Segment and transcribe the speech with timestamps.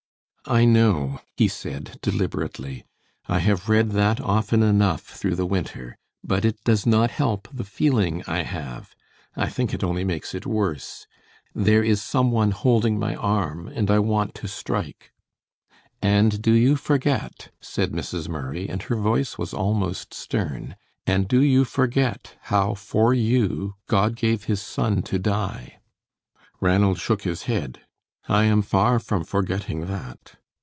[0.45, 2.83] "I know," he said, deliberately;
[3.27, 4.61] "I have read that often
[4.97, 8.95] through the winter, but it does not help the feeling I have.
[9.37, 11.05] I think it only makes it worse.
[11.53, 15.13] There is some one holding my arm, and I want to strike."
[16.01, 18.27] "And do you forget," said Mrs.
[18.27, 20.75] Murray, and her voice was almost stern,
[21.05, 25.79] "and do you forget how, for you, God gave His Son to die?"
[26.59, 27.81] Ranald shook his head.
[28.29, 30.35] "I am far from forgetting that."